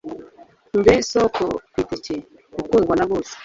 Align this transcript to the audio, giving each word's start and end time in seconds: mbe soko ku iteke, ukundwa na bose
mbe 0.79 0.93
soko 1.11 1.45
ku 1.71 1.77
iteke, 1.83 2.15
ukundwa 2.61 2.93
na 2.97 3.05
bose 3.09 3.33